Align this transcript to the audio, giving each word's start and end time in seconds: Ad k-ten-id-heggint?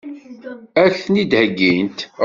Ad 0.83 0.89
k-ten-id-heggint? 0.93 1.99